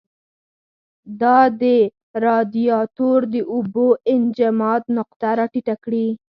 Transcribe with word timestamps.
دا 1.21 1.39
د 1.61 1.63
رادیاتور 2.25 3.19
د 3.33 3.35
اوبو 3.53 3.87
انجماد 4.13 4.83
نقطه 4.97 5.29
را 5.39 5.45
ټیټه 5.53 5.75
کړي. 5.83 6.07